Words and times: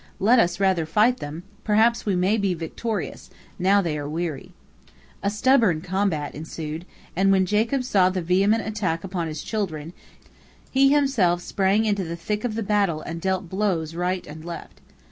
Let 0.19 0.39
us 0.39 0.59
rather 0.59 0.87
fight 0.87 1.17
them, 1.17 1.43
perhaps 1.63 2.07
we 2.07 2.15
may 2.15 2.35
be 2.35 2.55
victorious, 2.55 3.29
now 3.59 3.83
they 3.83 3.99
are 3.99 4.09
weary." 4.09 4.49
A 5.21 5.29
stubborn 5.29 5.81
combat 5.81 6.33
ensued, 6.33 6.87
and 7.15 7.31
when 7.31 7.45
Jacob 7.45 7.83
saw 7.83 8.09
the 8.09 8.19
vehement 8.23 8.65
attack 8.65 9.03
upon 9.03 9.27
his 9.27 9.43
children, 9.43 9.93
he 10.71 10.89
himself 10.89 11.39
sprang 11.43 11.85
into 11.85 12.03
the 12.03 12.15
thick 12.15 12.43
of 12.43 12.55
the 12.55 12.63
battle 12.63 13.01
and 13.01 13.21
dealt 13.21 13.47
blows 13.47 13.93
right 13.93 14.25
and 14.25 14.43
left. 14.43 14.81